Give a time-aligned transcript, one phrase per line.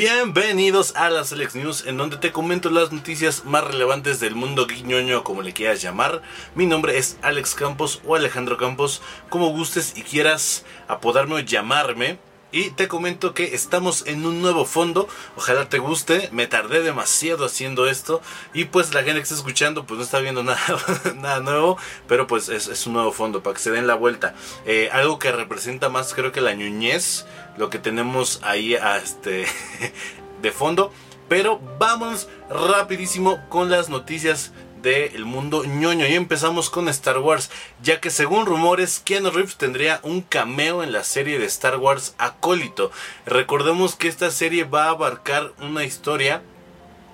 [0.00, 4.66] Bienvenidos a las Alex News, en donde te comento las noticias más relevantes del mundo
[4.66, 6.22] guiñoño, como le quieras llamar.
[6.54, 12.18] Mi nombre es Alex Campos o Alejandro Campos, como gustes y quieras apodarme o llamarme.
[12.52, 15.08] Y te comento que estamos en un nuevo fondo.
[15.36, 16.28] Ojalá te guste.
[16.32, 18.20] Me tardé demasiado haciendo esto.
[18.54, 20.60] Y pues la gente que está escuchando pues no está viendo nada,
[21.16, 21.78] nada nuevo.
[22.08, 24.34] Pero pues es, un nuevo fondo para que se den la vuelta.
[24.66, 27.26] Eh, algo que representa más creo que la ñuñez.
[27.56, 29.46] Lo que tenemos ahí a este,
[30.42, 30.92] de fondo.
[31.28, 34.52] Pero vamos rapidísimo con las noticias
[34.82, 36.06] del mundo ñoño.
[36.06, 37.50] Y empezamos con Star Wars,
[37.82, 42.14] ya que según rumores, Keanu Reeves tendría un cameo en la serie de Star Wars
[42.18, 42.90] Acólito.
[43.26, 46.42] Recordemos que esta serie va a abarcar una historia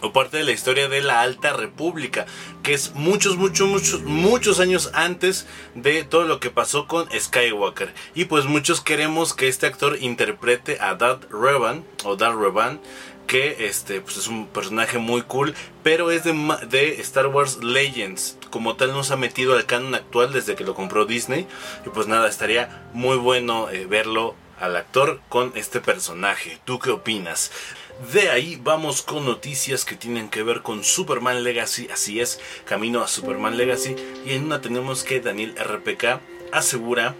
[0.00, 2.26] o parte de la historia de la Alta República,
[2.62, 7.92] que es muchos, muchos, muchos, muchos años antes de todo lo que pasó con Skywalker.
[8.14, 12.80] Y pues muchos queremos que este actor interprete a Darth Revan o Darth Revan
[13.28, 18.38] que este pues es un personaje muy cool, pero es de, Star Wars Legends.
[18.50, 21.46] Como tal nos ha metido al canon actual desde que lo compró Disney.
[21.86, 26.58] Y pues nada, estaría muy bueno eh, verlo al actor con este personaje.
[26.64, 27.52] ¿Tú qué opinas?
[28.12, 31.88] De ahí vamos con noticias que tienen que ver con Superman Legacy.
[31.92, 33.94] Así es, camino a Superman Legacy.
[34.24, 36.20] Y en una tenemos que Daniel RPK
[36.50, 37.14] asegura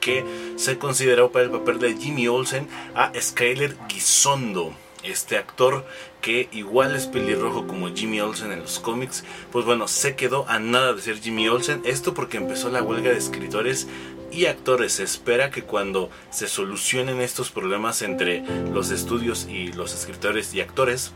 [0.00, 0.24] que
[0.56, 4.74] se consideró para el papel de Jimmy Olsen a Skyler Gisondo
[5.04, 5.84] este actor
[6.20, 10.58] que igual es pelirrojo como Jimmy Olsen en los cómics, pues bueno, se quedó a
[10.58, 11.82] nada de ser Jimmy Olsen.
[11.84, 13.86] Esto porque empezó la huelga de escritores
[14.32, 14.94] y actores.
[14.94, 20.60] Se espera que cuando se solucionen estos problemas entre los estudios y los escritores y
[20.60, 21.12] actores,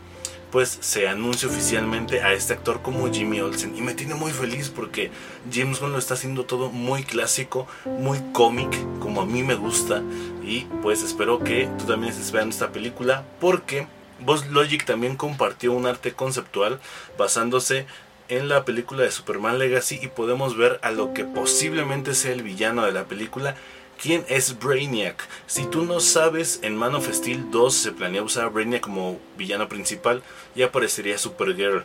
[0.50, 3.76] pues se anuncie oficialmente a este actor como Jimmy Olsen.
[3.76, 5.10] Y me tiene muy feliz porque
[5.52, 10.02] James Gunn lo está haciendo todo muy clásico, muy cómic, como a mí me gusta.
[10.42, 13.86] Y pues espero que tú también estés viendo esta película porque
[14.20, 16.80] Boss Logic también compartió un arte conceptual
[17.16, 17.86] basándose
[18.28, 22.42] en la película de Superman Legacy y podemos ver a lo que posiblemente sea el
[22.42, 23.54] villano de la película
[24.00, 25.28] ¿Quién es Brainiac?
[25.48, 29.18] Si tú no sabes, en Man of Steel 2 se planea usar a Brainiac como
[29.36, 30.22] villano principal
[30.54, 31.84] y aparecería Supergirl.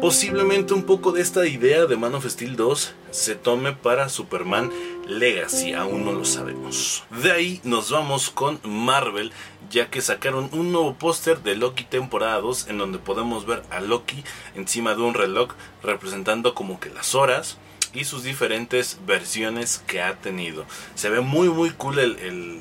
[0.00, 4.72] Posiblemente un poco de esta idea de Man of Steel 2 se tome para Superman
[5.06, 7.04] Legacy, aún no lo sabemos.
[7.22, 9.30] De ahí nos vamos con Marvel,
[9.70, 13.80] ya que sacaron un nuevo póster de Loki temporada 2 en donde podemos ver a
[13.80, 14.24] Loki
[14.56, 15.52] encima de un reloj
[15.84, 17.56] representando como que las horas
[17.92, 20.64] y sus diferentes versiones que ha tenido.
[20.94, 22.60] Se ve muy muy cool el, el,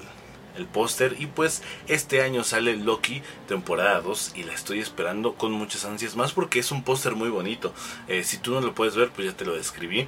[0.73, 5.85] póster y pues este año sale Loki temporada 2 y la estoy esperando con muchas
[5.85, 7.73] ansias más porque es un póster muy bonito.
[8.07, 10.07] Eh, si tú no lo puedes ver pues ya te lo describí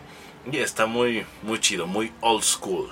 [0.51, 2.87] y está muy muy chido, muy old school.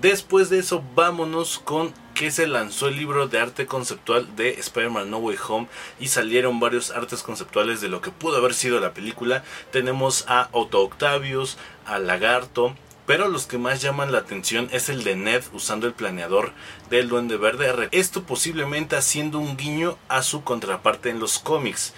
[0.00, 5.10] Después de eso vámonos con que se lanzó el libro de arte conceptual de Spider-Man
[5.10, 5.68] No Way Home
[5.98, 9.44] y salieron varios artes conceptuales de lo que pudo haber sido la película.
[9.70, 11.56] Tenemos a Otto Octavius,
[11.86, 12.74] a Lagarto,
[13.06, 16.52] pero los que más llaman la atención es el de Ned usando el planeador
[16.88, 17.88] del Duende Verde.
[17.90, 21.94] Esto posiblemente haciendo un guiño a su contraparte en los cómics.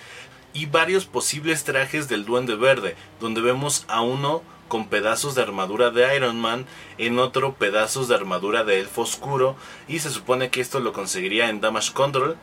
[0.55, 5.91] Y varios posibles trajes del Duende Verde, donde vemos a uno con pedazos de armadura
[5.91, 6.65] de Iron Man,
[6.97, 9.57] en otro pedazos de armadura de Elfo Oscuro,
[9.89, 12.37] y se supone que esto lo conseguiría en Damage Control,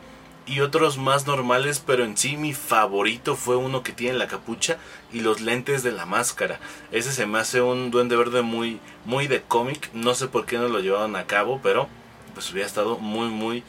[0.46, 4.78] y otros más normales, pero en sí mi favorito fue uno que tiene la capucha
[5.12, 6.58] y los lentes de la máscara.
[6.90, 10.58] Ese se me hace un duende verde muy, muy de cómic, no sé por qué
[10.58, 11.88] no lo llevaron a cabo, pero
[12.34, 13.62] pues hubiera estado muy, muy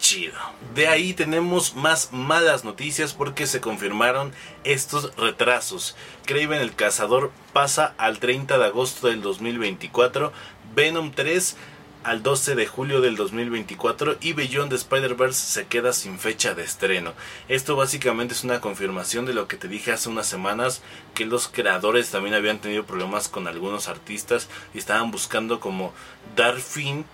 [0.00, 0.34] chido.
[0.74, 4.32] De ahí tenemos más malas noticias porque se confirmaron
[4.64, 5.96] estos retrasos.
[6.24, 10.32] Craven el Cazador pasa al 30 de agosto del 2024,
[10.74, 11.56] Venom 3
[12.02, 16.64] al 12 de julio del 2024 y Beyond the Spider-Verse se queda sin fecha de
[16.64, 17.12] estreno.
[17.48, 20.82] Esto básicamente es una confirmación de lo que te dije hace unas semanas,
[21.14, 25.92] que los creadores también habían tenido problemas con algunos artistas y estaban buscando como
[26.36, 27.04] dar fin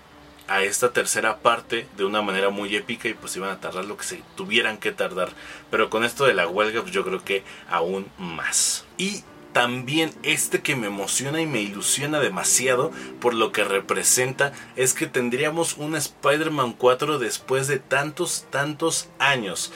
[0.47, 3.97] a esta tercera parte de una manera muy épica y pues iban a tardar lo
[3.97, 5.29] que se tuvieran que tardar.
[5.69, 8.85] Pero con esto de la huelga pues yo creo que aún más.
[8.97, 9.23] Y
[9.53, 15.07] también este que me emociona y me ilusiona demasiado por lo que representa es que
[15.07, 19.71] tendríamos un Spider-Man 4 después de tantos, tantos años.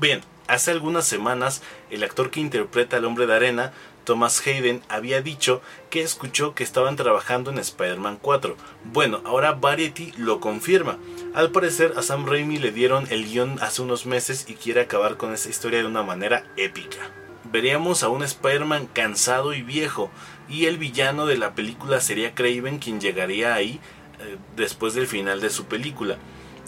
[0.00, 3.72] Bien, hace algunas semanas el actor que interpreta al hombre de arena
[4.10, 8.56] Thomas Hayden había dicho que escuchó que estaban trabajando en Spider-Man 4.
[8.92, 10.98] Bueno, ahora Variety lo confirma.
[11.32, 15.16] Al parecer a Sam Raimi le dieron el guion hace unos meses y quiere acabar
[15.16, 16.98] con esa historia de una manera épica.
[17.44, 20.10] Veríamos a un Spider-Man cansado y viejo,
[20.48, 23.78] y el villano de la película sería Craven quien llegaría ahí
[24.18, 26.16] eh, después del final de su película.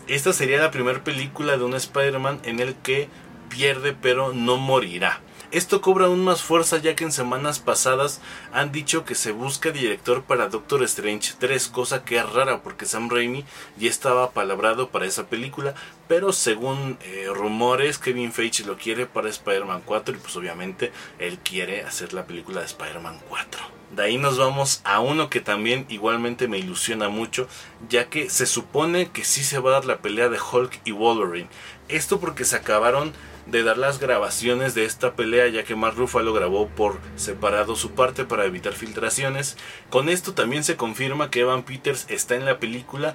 [0.06, 3.09] esta sería la primera película de un Spider-Man en el que
[3.49, 5.21] pierde pero no morirá.
[5.52, 8.22] Esto cobra aún más fuerza ya que en semanas pasadas
[8.54, 12.87] han dicho que se busca director para Doctor Strange 3, cosa que es rara porque
[12.87, 13.44] Sam Raimi
[13.76, 15.75] ya estaba palabrado para esa película,
[16.08, 21.38] pero según eh, rumores Kevin Feige lo quiere para Spider-Man 4 y pues obviamente él
[21.40, 23.60] quiere hacer la película de Spider-Man 4.
[23.94, 27.46] De ahí nos vamos a uno que también igualmente me ilusiona mucho,
[27.90, 30.93] ya que se supone que sí se va a dar la pelea de Hulk y
[30.93, 31.50] Wolverine.
[31.88, 33.12] Esto porque se acabaron
[33.47, 37.93] de dar las grabaciones de esta pelea ya que Mark Ruffalo grabó por separado su
[37.93, 39.56] parte para evitar filtraciones.
[39.91, 43.15] Con esto también se confirma que Evan Peters está en la película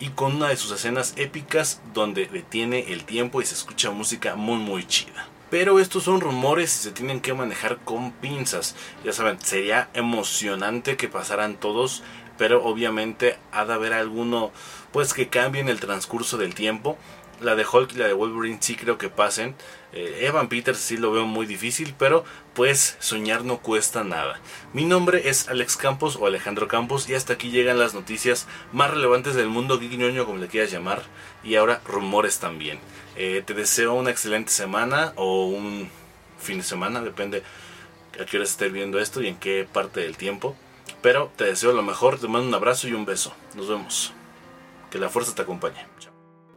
[0.00, 4.36] y con una de sus escenas épicas donde detiene el tiempo y se escucha música
[4.36, 5.28] muy muy chida.
[5.50, 8.76] Pero estos son rumores y se tienen que manejar con pinzas.
[9.02, 12.02] Ya saben, sería emocionante que pasaran todos,
[12.36, 14.52] pero obviamente ha de haber alguno
[14.92, 16.98] pues que cambie en el transcurso del tiempo.
[17.40, 19.54] La de Hulk y la de Wolverine sí creo que pasen.
[19.92, 22.24] Eh, Evan Peters sí lo veo muy difícil, pero
[22.54, 24.40] pues soñar no cuesta nada.
[24.72, 28.90] Mi nombre es Alex Campos o Alejandro Campos y hasta aquí llegan las noticias más
[28.90, 31.02] relevantes del mundo guiñoño como le quieras llamar
[31.44, 32.80] y ahora rumores también.
[33.16, 35.90] Eh, te deseo una excelente semana o un
[36.38, 37.42] fin de semana, depende
[38.20, 40.56] a qué hora estés viendo esto y en qué parte del tiempo.
[41.02, 43.32] Pero te deseo lo mejor, te mando un abrazo y un beso.
[43.54, 44.12] Nos vemos.
[44.90, 45.86] Que la fuerza te acompañe.